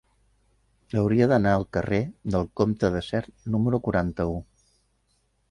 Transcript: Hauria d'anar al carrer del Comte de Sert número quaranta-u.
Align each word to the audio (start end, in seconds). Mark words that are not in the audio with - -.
Hauria 1.01 1.27
d'anar 1.31 1.51
al 1.57 1.65
carrer 1.77 1.99
del 2.37 2.49
Comte 2.61 2.91
de 2.97 3.03
Sert 3.09 3.31
número 3.57 3.83
quaranta-u. 3.91 4.35